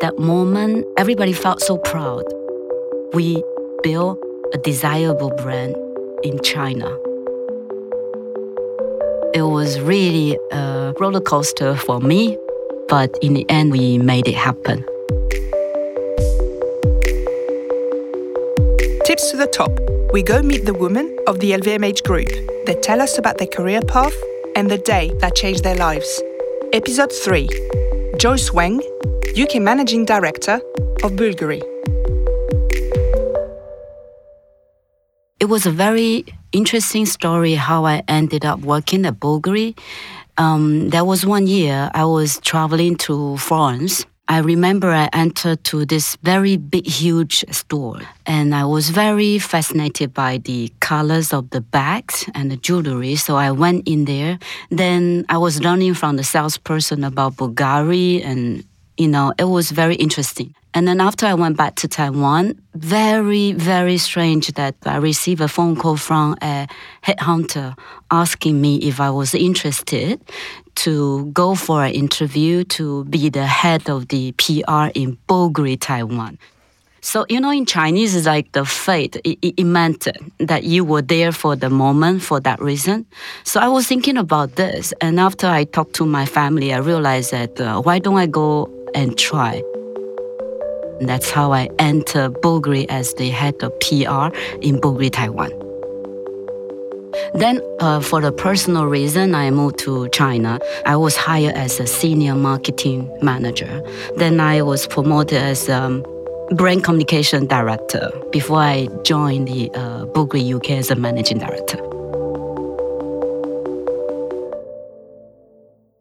that 0.00 0.18
moment, 0.18 0.86
everybody 0.96 1.32
felt 1.32 1.60
so 1.60 1.76
proud. 1.76 2.24
We 3.12 3.42
built 3.82 4.18
a 4.54 4.58
desirable 4.58 5.30
brand 5.30 5.76
in 6.22 6.42
China. 6.42 6.88
It 9.34 9.42
was 9.42 9.78
really 9.80 10.38
a 10.50 10.94
roller 10.98 11.20
coaster 11.20 11.76
for 11.76 12.00
me, 12.00 12.38
but 12.88 13.14
in 13.22 13.34
the 13.34 13.48
end, 13.50 13.72
we 13.72 13.98
made 13.98 14.26
it 14.26 14.34
happen. 14.34 14.84
Tips 19.04 19.30
to 19.30 19.36
the 19.36 19.48
top. 19.52 19.70
We 20.12 20.22
go 20.22 20.42
meet 20.42 20.64
the 20.64 20.74
women 20.74 21.16
of 21.26 21.40
the 21.40 21.52
LVMH 21.52 22.04
group. 22.04 22.28
They 22.66 22.74
tell 22.82 23.00
us 23.00 23.18
about 23.18 23.38
their 23.38 23.48
career 23.48 23.80
path 23.82 24.16
and 24.56 24.70
the 24.70 24.78
day 24.78 25.12
that 25.20 25.36
changed 25.36 25.62
their 25.62 25.76
lives. 25.76 26.22
Episode 26.72 27.12
3 27.12 27.48
Joyce 28.18 28.50
Weng, 28.50 28.80
UK 29.36 29.60
Managing 29.62 30.04
Director 30.04 30.60
of 31.04 31.12
Bulgari. 31.12 31.62
It 35.38 35.46
was 35.46 35.66
a 35.66 35.70
very 35.70 36.24
interesting 36.52 37.06
story 37.06 37.54
how 37.54 37.86
I 37.86 38.02
ended 38.08 38.44
up 38.44 38.60
working 38.60 39.06
at 39.06 39.20
Bulgari. 39.20 39.78
Um, 40.36 40.90
there 40.90 41.04
was 41.04 41.24
one 41.24 41.46
year 41.46 41.90
I 41.94 42.04
was 42.06 42.40
traveling 42.40 42.96
to 43.06 43.36
France. 43.36 44.04
I 44.26 44.38
remember 44.38 44.90
I 44.90 45.08
entered 45.12 45.64
to 45.64 45.84
this 45.84 46.16
very 46.22 46.56
big, 46.56 46.86
huge 46.86 47.44
store, 47.50 48.00
and 48.26 48.54
I 48.54 48.64
was 48.64 48.90
very 48.90 49.38
fascinated 49.38 50.14
by 50.14 50.38
the 50.38 50.72
colors 50.80 51.32
of 51.32 51.50
the 51.50 51.60
bags 51.60 52.28
and 52.34 52.50
the 52.50 52.56
jewelry. 52.56 53.16
So 53.16 53.34
I 53.36 53.50
went 53.50 53.88
in 53.88 54.04
there. 54.04 54.38
Then 54.70 55.24
I 55.28 55.38
was 55.38 55.60
learning 55.60 55.94
from 55.94 56.16
the 56.16 56.22
salesperson 56.22 57.02
about 57.02 57.36
Bulgari, 57.36 58.24
and 58.24 58.64
you 59.00 59.08
know, 59.08 59.32
it 59.38 59.44
was 59.44 59.70
very 59.70 59.94
interesting. 59.94 60.54
And 60.74 60.86
then 60.86 61.00
after 61.00 61.24
I 61.24 61.32
went 61.32 61.56
back 61.56 61.74
to 61.76 61.88
Taiwan, 61.88 62.60
very, 62.74 63.52
very 63.52 63.96
strange 63.96 64.48
that 64.52 64.74
I 64.84 64.98
received 64.98 65.40
a 65.40 65.48
phone 65.48 65.74
call 65.74 65.96
from 65.96 66.36
a 66.42 66.68
headhunter 67.02 67.78
asking 68.10 68.60
me 68.60 68.76
if 68.76 69.00
I 69.00 69.08
was 69.08 69.34
interested 69.34 70.20
to 70.84 71.24
go 71.32 71.54
for 71.54 71.82
an 71.82 71.94
interview 71.94 72.62
to 72.76 73.04
be 73.04 73.30
the 73.30 73.46
head 73.46 73.88
of 73.88 74.08
the 74.08 74.32
PR 74.32 74.92
in 74.94 75.16
Bulgari, 75.26 75.78
Taiwan. 75.80 76.38
So, 77.02 77.24
you 77.30 77.40
know, 77.40 77.50
in 77.50 77.64
Chinese, 77.64 78.14
it's 78.14 78.26
like 78.26 78.52
the 78.52 78.66
fate. 78.66 79.16
It, 79.24 79.38
it, 79.40 79.64
meant 79.64 80.06
that 80.38 80.64
you 80.64 80.84
were 80.84 81.00
there 81.00 81.32
for 81.32 81.56
the 81.56 81.70
moment 81.70 82.22
for 82.22 82.40
that 82.40 82.60
reason. 82.60 83.06
So 83.42 83.58
I 83.58 83.68
was 83.68 83.86
thinking 83.86 84.18
about 84.18 84.56
this. 84.56 84.92
And 85.00 85.18
after 85.18 85.46
I 85.46 85.64
talked 85.64 85.94
to 85.94 86.04
my 86.04 86.26
family, 86.26 86.74
I 86.74 86.78
realized 86.78 87.30
that 87.30 87.58
uh, 87.58 87.80
why 87.80 88.00
don't 88.00 88.18
I 88.18 88.26
go 88.26 88.68
and 88.94 89.18
try? 89.18 89.62
That's 91.00 91.30
how 91.30 91.52
I 91.52 91.68
entered 91.78 92.34
Bulgari 92.42 92.86
as 92.88 93.14
the 93.14 93.30
head 93.30 93.62
of 93.62 93.72
PR 93.80 94.28
in 94.60 94.80
Bulgari, 94.80 95.10
Taiwan. 95.10 95.50
Then, 97.34 97.60
uh, 97.80 98.00
for 98.00 98.22
a 98.24 98.32
personal 98.32 98.86
reason, 98.86 99.34
I 99.34 99.50
moved 99.50 99.78
to 99.80 100.08
China. 100.08 100.60
I 100.86 100.96
was 100.96 101.16
hired 101.16 101.54
as 101.54 101.80
a 101.80 101.86
senior 101.86 102.34
marketing 102.34 103.10
manager. 103.22 103.82
Then 104.16 104.40
I 104.40 104.62
was 104.62 104.86
promoted 104.86 105.38
as 105.38 105.68
a 105.68 105.82
um, 105.82 106.04
brand 106.52 106.84
communication 106.84 107.46
director 107.46 108.10
before 108.30 108.58
I 108.58 108.88
joined 109.02 109.48
the 109.48 109.70
uh, 109.72 110.06
Bulgari 110.06 110.54
UK 110.54 110.70
as 110.72 110.90
a 110.90 110.96
managing 110.96 111.38
director. 111.38 111.89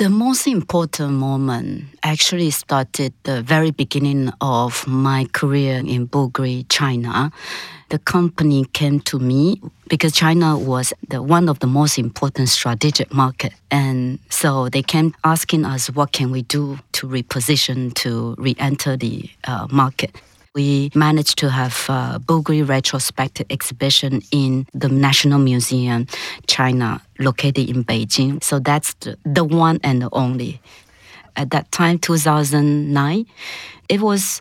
The 0.00 0.08
most 0.08 0.46
important 0.46 1.12
moment 1.12 1.84
actually 2.02 2.50
started 2.52 3.12
the 3.24 3.42
very 3.42 3.70
beginning 3.70 4.32
of 4.40 4.86
my 4.88 5.26
career 5.34 5.76
in 5.76 6.08
Bulgari, 6.08 6.64
China. 6.70 7.30
The 7.90 7.98
company 7.98 8.64
came 8.72 9.00
to 9.00 9.18
me 9.18 9.60
because 9.88 10.14
China 10.14 10.56
was 10.56 10.94
the, 11.10 11.20
one 11.20 11.50
of 11.50 11.58
the 11.58 11.66
most 11.66 11.98
important 11.98 12.48
strategic 12.48 13.12
market. 13.12 13.52
And 13.70 14.20
so 14.30 14.70
they 14.70 14.82
came 14.82 15.14
asking 15.22 15.66
us, 15.66 15.90
what 15.90 16.12
can 16.12 16.30
we 16.30 16.40
do 16.48 16.78
to 16.92 17.06
reposition, 17.06 17.92
to 17.96 18.36
re-enter 18.38 18.96
the 18.96 19.28
uh, 19.44 19.66
market? 19.70 20.16
We 20.52 20.90
managed 20.96 21.38
to 21.38 21.48
have 21.48 21.86
a 21.88 22.18
Bulgari 22.18 22.68
retrospective 22.68 23.46
exhibition 23.50 24.20
in 24.32 24.66
the 24.74 24.88
National 24.88 25.38
Museum, 25.38 26.08
China, 26.48 27.00
located 27.20 27.68
in 27.68 27.84
Beijing. 27.84 28.42
So 28.42 28.58
that's 28.58 28.94
the, 28.94 29.16
the 29.24 29.44
one 29.44 29.78
and 29.84 30.02
the 30.02 30.08
only. 30.10 30.60
At 31.36 31.50
that 31.50 31.70
time, 31.70 32.00
2009, 32.00 33.26
it 33.88 34.00
was 34.00 34.40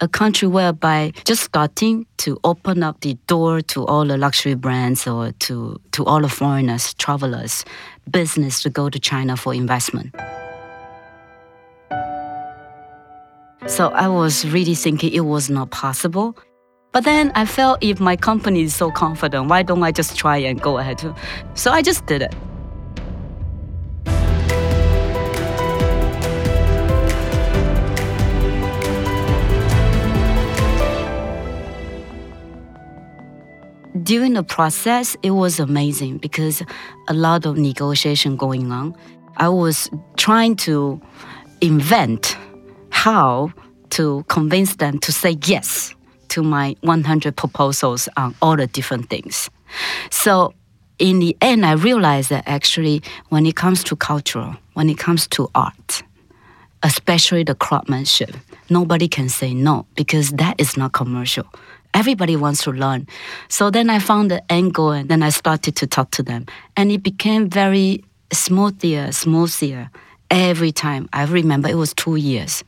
a 0.00 0.08
country 0.08 0.48
whereby 0.48 1.12
just 1.24 1.42
starting 1.42 2.06
to 2.16 2.40
open 2.42 2.82
up 2.82 2.98
the 3.02 3.18
door 3.26 3.60
to 3.60 3.84
all 3.84 4.06
the 4.06 4.16
luxury 4.16 4.54
brands 4.54 5.06
or 5.06 5.32
to, 5.40 5.78
to 5.92 6.06
all 6.06 6.22
the 6.22 6.30
foreigners, 6.30 6.94
travelers, 6.94 7.66
business 8.10 8.62
to 8.62 8.70
go 8.70 8.88
to 8.88 8.98
China 8.98 9.36
for 9.36 9.52
investment. 9.52 10.14
So 13.70 13.90
I 13.90 14.08
was 14.08 14.44
really 14.46 14.74
thinking 14.74 15.12
it 15.12 15.20
was 15.20 15.48
not 15.48 15.70
possible. 15.70 16.36
But 16.90 17.04
then 17.04 17.30
I 17.36 17.46
felt 17.46 17.78
if 17.80 18.00
my 18.00 18.16
company 18.16 18.62
is 18.62 18.74
so 18.74 18.90
confident, 18.90 19.48
why 19.48 19.62
don't 19.62 19.80
I 19.84 19.92
just 19.92 20.16
try 20.18 20.38
and 20.38 20.60
go 20.60 20.78
ahead? 20.78 21.00
So 21.54 21.70
I 21.70 21.80
just 21.80 22.04
did 22.06 22.22
it. 22.22 22.34
During 34.02 34.34
the 34.34 34.42
process, 34.42 35.16
it 35.22 35.30
was 35.30 35.60
amazing 35.60 36.18
because 36.18 36.60
a 37.06 37.14
lot 37.14 37.46
of 37.46 37.56
negotiation 37.56 38.34
going 38.34 38.72
on. 38.72 38.96
I 39.36 39.48
was 39.48 39.88
trying 40.16 40.56
to 40.56 41.00
invent 41.60 42.36
how 43.00 43.50
to 43.88 44.22
convince 44.28 44.76
them 44.76 44.98
to 44.98 45.10
say 45.10 45.34
yes 45.46 45.94
to 46.28 46.42
my 46.42 46.76
100 46.82 47.34
proposals 47.34 48.10
on 48.18 48.34
all 48.42 48.56
the 48.56 48.66
different 48.66 49.08
things. 49.08 49.48
So 50.10 50.52
in 50.98 51.18
the 51.18 51.34
end, 51.40 51.64
I 51.64 51.72
realized 51.72 52.28
that 52.28 52.44
actually, 52.46 53.00
when 53.30 53.46
it 53.46 53.56
comes 53.56 53.82
to 53.84 53.96
cultural, 53.96 54.54
when 54.74 54.90
it 54.90 54.98
comes 54.98 55.26
to 55.28 55.48
art, 55.54 56.02
especially 56.82 57.42
the 57.42 57.54
craftsmanship, 57.54 58.36
nobody 58.68 59.08
can 59.08 59.30
say 59.30 59.54
no 59.54 59.86
because 59.94 60.32
that 60.32 60.60
is 60.60 60.76
not 60.76 60.92
commercial. 60.92 61.46
Everybody 61.94 62.36
wants 62.36 62.64
to 62.64 62.70
learn. 62.70 63.06
So 63.48 63.70
then 63.70 63.88
I 63.88 63.98
found 63.98 64.30
the 64.30 64.42
angle 64.52 64.90
and 64.90 65.08
then 65.08 65.22
I 65.22 65.30
started 65.30 65.74
to 65.76 65.86
talk 65.86 66.10
to 66.12 66.22
them. 66.22 66.44
And 66.76 66.92
it 66.92 67.02
became 67.02 67.48
very 67.48 68.04
smoother, 68.30 69.10
smoother 69.12 69.90
every 70.30 70.70
time. 70.70 71.08
I 71.14 71.24
remember 71.24 71.70
it 71.70 71.76
was 71.76 71.94
two 71.94 72.16
years 72.16 72.62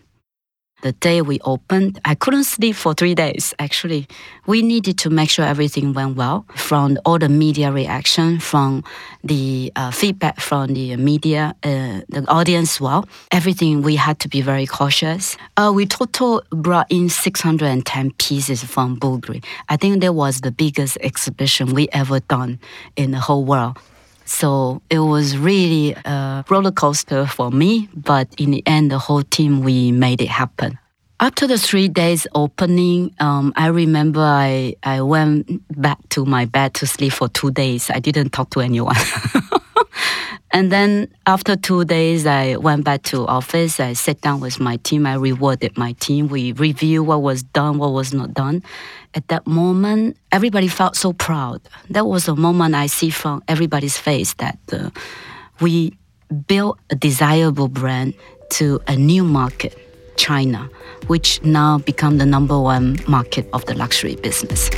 the 0.82 0.92
day 0.92 1.22
we 1.22 1.38
opened, 1.40 2.00
I 2.04 2.14
couldn't 2.14 2.44
sleep 2.44 2.76
for 2.76 2.92
three 2.92 3.14
days, 3.14 3.54
actually. 3.58 4.06
We 4.46 4.62
needed 4.62 4.98
to 4.98 5.10
make 5.10 5.30
sure 5.30 5.44
everything 5.44 5.94
went 5.94 6.16
well 6.16 6.44
from 6.54 6.98
all 7.04 7.18
the 7.18 7.28
media 7.28 7.72
reaction, 7.72 8.38
from 8.40 8.84
the 9.24 9.72
uh, 9.76 9.90
feedback 9.92 10.40
from 10.40 10.74
the 10.74 10.96
media, 10.96 11.54
uh, 11.62 12.00
the 12.08 12.24
audience 12.28 12.80
well. 12.80 13.08
Everything, 13.30 13.82
we 13.82 13.96
had 13.96 14.18
to 14.20 14.28
be 14.28 14.40
very 14.42 14.66
cautious. 14.66 15.36
Uh, 15.56 15.72
we 15.74 15.86
total 15.86 16.42
brought 16.50 16.86
in 16.90 17.08
610 17.08 18.10
pieces 18.18 18.64
from 18.64 18.98
Bulgari. 18.98 19.42
I 19.68 19.76
think 19.76 20.00
that 20.02 20.14
was 20.14 20.40
the 20.40 20.50
biggest 20.50 20.98
exhibition 21.00 21.74
we 21.74 21.88
ever 21.92 22.20
done 22.20 22.58
in 22.96 23.12
the 23.12 23.20
whole 23.20 23.44
world. 23.44 23.78
So 24.24 24.82
it 24.90 25.00
was 25.00 25.36
really 25.36 25.92
a 25.92 26.44
roller 26.48 26.72
coaster 26.72 27.26
for 27.26 27.50
me, 27.50 27.88
but 27.94 28.28
in 28.38 28.50
the 28.50 28.62
end, 28.66 28.90
the 28.90 28.98
whole 28.98 29.22
team, 29.22 29.62
we 29.62 29.92
made 29.92 30.20
it 30.20 30.28
happen. 30.28 30.78
After 31.20 31.46
the 31.46 31.58
three 31.58 31.88
days 31.88 32.26
opening, 32.34 33.14
um, 33.20 33.52
I 33.54 33.68
remember 33.68 34.20
I, 34.20 34.74
I 34.82 35.02
went 35.02 35.62
back 35.80 35.98
to 36.10 36.24
my 36.24 36.46
bed 36.46 36.74
to 36.74 36.86
sleep 36.86 37.12
for 37.12 37.28
two 37.28 37.52
days. 37.52 37.90
I 37.90 38.00
didn't 38.00 38.30
talk 38.30 38.50
to 38.50 38.60
anyone. 38.60 38.96
And 40.54 40.70
then 40.70 41.08
after 41.26 41.56
two 41.56 41.84
days, 41.86 42.26
I 42.26 42.56
went 42.56 42.84
back 42.84 43.02
to 43.04 43.26
office. 43.26 43.80
I 43.80 43.94
sat 43.94 44.20
down 44.20 44.40
with 44.40 44.60
my 44.60 44.76
team. 44.76 45.06
I 45.06 45.14
rewarded 45.14 45.78
my 45.78 45.92
team. 45.92 46.28
We 46.28 46.52
review 46.52 47.02
what 47.02 47.22
was 47.22 47.42
done, 47.42 47.78
what 47.78 47.92
was 47.92 48.12
not 48.12 48.34
done. 48.34 48.62
At 49.14 49.28
that 49.28 49.46
moment, 49.46 50.16
everybody 50.30 50.68
felt 50.68 50.96
so 50.96 51.12
proud. 51.12 51.60
That 51.90 52.06
was 52.06 52.28
a 52.28 52.34
moment 52.34 52.74
I 52.74 52.86
see 52.86 53.10
from 53.10 53.42
everybody's 53.46 53.98
face 53.98 54.34
that 54.34 54.58
uh, 54.72 54.90
we 55.60 55.96
built 56.46 56.78
a 56.90 56.94
desirable 56.94 57.68
brand 57.68 58.14
to 58.50 58.80
a 58.88 58.96
new 58.96 59.22
market, 59.24 59.76
China, 60.16 60.68
which 61.08 61.42
now 61.42 61.78
become 61.78 62.18
the 62.18 62.26
number 62.26 62.58
one 62.58 62.98
market 63.06 63.48
of 63.52 63.66
the 63.66 63.74
luxury 63.74 64.16
business. 64.16 64.70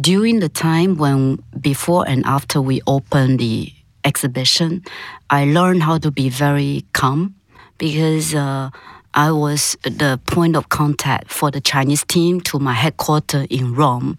during 0.00 0.40
the 0.40 0.48
time 0.48 0.96
when 0.96 1.36
before 1.60 2.08
and 2.08 2.24
after 2.24 2.60
we 2.60 2.80
opened 2.86 3.38
the 3.38 3.72
exhibition, 4.04 4.82
I 5.28 5.44
learned 5.44 5.82
how 5.82 5.98
to 5.98 6.10
be 6.10 6.28
very 6.28 6.86
calm 6.92 7.34
because 7.76 8.34
uh, 8.34 8.70
I 9.14 9.32
was 9.32 9.76
the 9.82 10.20
point 10.26 10.56
of 10.56 10.68
contact 10.68 11.32
for 11.32 11.50
the 11.50 11.60
Chinese 11.60 12.04
team 12.04 12.40
to 12.42 12.58
my 12.58 12.72
headquarters 12.72 13.46
in 13.50 13.74
Rome. 13.74 14.18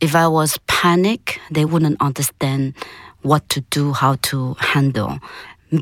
If 0.00 0.14
I 0.14 0.28
was 0.28 0.58
panic, 0.66 1.40
they 1.50 1.64
wouldn't 1.64 2.00
understand 2.00 2.74
what 3.22 3.48
to 3.50 3.62
do, 3.62 3.92
how 3.92 4.16
to 4.22 4.54
handle. 4.60 5.18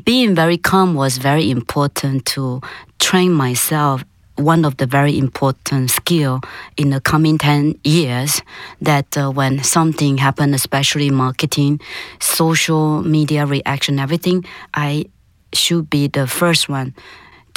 Being 0.05 0.33
very 0.33 0.57
calm 0.57 0.95
was 0.95 1.17
very 1.17 1.51
important 1.51 2.25
to 2.27 2.61
train 2.99 3.31
myself 3.33 4.03
one 4.37 4.65
of 4.65 4.77
the 4.77 4.85
very 4.85 5.17
important 5.17 5.89
skill 5.89 6.41
in 6.77 6.91
the 6.91 7.01
coming 7.01 7.37
10 7.37 7.79
years 7.83 8.41
that 8.79 9.17
uh, 9.17 9.31
when 9.31 9.63
something 9.63 10.19
happened 10.19 10.53
especially 10.53 11.09
marketing 11.09 11.79
social 12.19 13.01
media 13.01 13.47
reaction 13.47 13.97
everything 13.97 14.45
i 14.75 15.03
should 15.53 15.89
be 15.89 16.07
the 16.07 16.27
first 16.27 16.69
one 16.69 16.93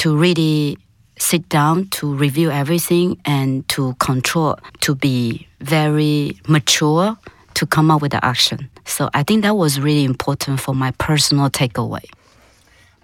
to 0.01 0.17
really 0.17 0.79
sit 1.19 1.49
down 1.49 1.87
to 1.89 2.15
review 2.15 2.51
everything 2.51 3.21
and 3.25 3.69
to 3.69 3.95
control 3.95 4.59
to 4.81 4.95
be 4.95 5.47
very 5.61 6.41
mature 6.49 7.17
to 7.55 7.67
come 7.67 7.91
up 7.91 8.01
with 8.01 8.13
the 8.13 8.25
action 8.25 8.71
so 8.85 9.11
i 9.13 9.23
think 9.23 9.43
that 9.43 9.55
was 9.55 9.79
really 9.79 10.05
important 10.05 10.59
for 10.59 10.75
my 10.75 10.91
personal 10.93 11.51
takeaway 11.51 12.05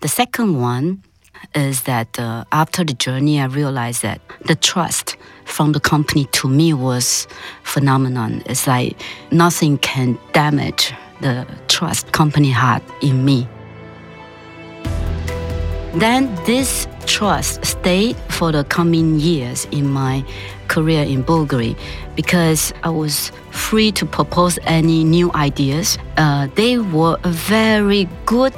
the 0.01 0.09
second 0.09 0.61
one 0.61 1.03
is 1.55 1.83
that 1.83 2.19
uh, 2.19 2.45
after 2.53 2.85
the 2.85 2.93
journey, 2.93 3.41
I 3.41 3.47
realized 3.47 4.03
that 4.03 4.21
the 4.45 4.55
trust 4.55 5.17
from 5.45 5.73
the 5.73 5.81
company 5.81 6.27
to 6.33 6.49
me 6.49 6.73
was 6.73 7.27
phenomenon. 7.63 8.43
It's 8.47 8.67
like 8.67 9.01
nothing 9.31 9.79
can 9.79 10.19
damage 10.33 10.93
the 11.21 11.47
trust 11.69 12.13
company 12.13 12.51
had 12.51 12.83
in 13.01 13.25
me. 13.25 13.49
Then 15.97 16.35
this 16.45 16.87
trust 17.07 17.65
stayed 17.65 18.17
for 18.29 18.53
the 18.53 18.65
coming 18.65 19.19
years 19.19 19.67
in 19.71 19.89
my 19.91 20.23
career 20.69 21.03
in 21.03 21.25
Bulgari 21.25 21.75
because 22.15 22.75
I 22.83 22.91
was 22.91 23.33
free 23.51 23.93
to 23.93 24.05
propose 24.05 24.59
any 24.65 25.05
new 25.05 25.33
ideas. 25.33 25.97
Uh, 26.19 26.49
they 26.55 26.77
were 26.77 27.17
very 27.25 28.07
good 28.27 28.53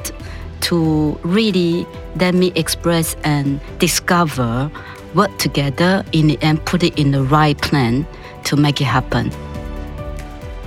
to 0.67 1.17
really 1.23 1.87
let 2.19 2.35
me 2.35 2.51
express 2.55 3.15
and 3.23 3.61
discover, 3.79 4.69
work 5.15 5.35
together 5.37 6.03
in 6.11 6.27
the 6.27 6.37
end, 6.41 6.65
put 6.65 6.83
it 6.83 6.99
in 6.99 7.11
the 7.11 7.23
right 7.23 7.57
plan 7.61 8.05
to 8.43 8.57
make 8.57 8.81
it 8.81 8.85
happen. 8.85 9.31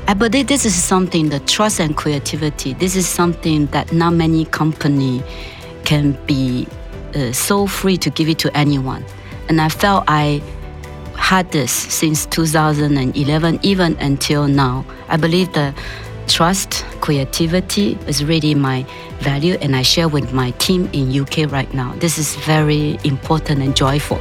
I 0.08 0.14
believe 0.14 0.46
this 0.46 0.64
is 0.64 0.74
something, 0.74 1.28
the 1.28 1.40
trust 1.40 1.80
and 1.80 1.94
creativity, 1.94 2.72
this 2.72 2.96
is 2.96 3.06
something 3.06 3.66
that 3.66 3.92
not 3.92 4.14
many 4.14 4.46
company 4.46 5.22
can 5.92 6.16
be 6.24 6.66
uh, 7.14 7.30
so 7.32 7.66
free 7.66 7.98
to 7.98 8.08
give 8.08 8.26
it 8.26 8.38
to 8.38 8.48
anyone. 8.56 9.04
And 9.50 9.60
I 9.60 9.68
felt 9.68 10.04
I 10.08 10.42
had 11.16 11.52
this 11.52 11.70
since 11.70 12.24
2011, 12.24 13.60
even 13.62 13.98
until 13.98 14.48
now. 14.48 14.86
I 15.08 15.18
believe 15.18 15.52
that 15.52 15.74
trust, 16.28 16.86
creativity 17.02 17.98
is 18.06 18.24
really 18.24 18.54
my 18.54 18.86
value 19.18 19.58
and 19.60 19.76
I 19.76 19.82
share 19.82 20.08
with 20.08 20.32
my 20.32 20.52
team 20.52 20.88
in 20.94 21.12
UK 21.20 21.52
right 21.52 21.72
now. 21.74 21.92
This 21.96 22.16
is 22.16 22.36
very 22.36 22.98
important 23.04 23.60
and 23.60 23.76
joyful. 23.76 24.18